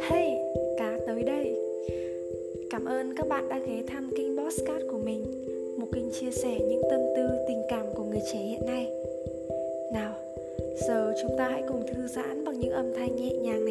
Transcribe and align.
Hey, 0.00 0.38
cá 0.78 0.98
tới 1.06 1.22
đây. 1.22 1.54
Cảm 2.70 2.84
ơn 2.84 3.14
các 3.16 3.28
bạn 3.28 3.48
đã 3.48 3.58
ghé 3.58 3.82
thăm 3.86 4.10
kênh 4.16 4.36
Bosscat 4.36 4.82
của 4.90 4.98
mình. 4.98 5.24
Một 5.78 5.86
kênh 5.92 6.10
chia 6.10 6.30
sẻ 6.30 6.58
những 6.68 6.82
tâm 6.90 7.00
tư, 7.16 7.28
tình 7.48 7.62
cảm 7.68 7.86
của 7.94 8.04
người 8.04 8.20
trẻ 8.32 8.38
hiện 8.38 8.66
nay. 8.66 8.88
Nào, 9.92 10.14
giờ 10.88 11.14
chúng 11.22 11.38
ta 11.38 11.48
hãy 11.48 11.62
cùng 11.68 11.86
thư 11.86 12.06
giãn 12.06 12.44
bằng 12.44 12.60
những 12.60 12.72
âm 12.72 12.92
thanh 12.96 13.16
nhẹ 13.16 13.32
nhàng 13.32 13.64